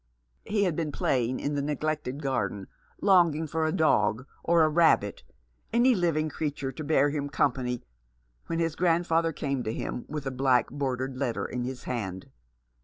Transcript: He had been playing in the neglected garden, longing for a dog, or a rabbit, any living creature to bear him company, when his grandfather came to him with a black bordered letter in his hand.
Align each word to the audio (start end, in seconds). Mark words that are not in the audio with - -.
He 0.45 0.63
had 0.63 0.75
been 0.75 0.91
playing 0.91 1.39
in 1.39 1.53
the 1.53 1.61
neglected 1.61 2.23
garden, 2.23 2.65
longing 3.01 3.45
for 3.45 3.67
a 3.67 3.71
dog, 3.71 4.25
or 4.43 4.63
a 4.63 4.67
rabbit, 4.67 5.21
any 5.71 5.93
living 5.93 6.27
creature 6.27 6.71
to 6.71 6.83
bear 6.83 7.11
him 7.11 7.29
company, 7.29 7.83
when 8.47 8.57
his 8.57 8.75
grandfather 8.75 9.31
came 9.31 9.61
to 9.61 9.71
him 9.71 10.05
with 10.07 10.25
a 10.25 10.31
black 10.31 10.71
bordered 10.71 11.17
letter 11.17 11.45
in 11.45 11.65
his 11.65 11.83
hand. 11.83 12.31